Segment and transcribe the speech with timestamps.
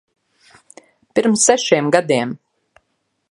[1.19, 2.35] Pirms sešiem gadiem.